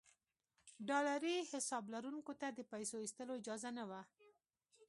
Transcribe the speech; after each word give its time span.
ډالري 0.87 1.35
حساب 1.51 1.83
لرونکو 1.93 2.33
ته 2.41 2.47
د 2.51 2.59
پیسو 2.71 2.95
ایستلو 3.01 3.33
اجازه 3.41 3.69
نه 3.77 3.83
وه. 3.89 4.01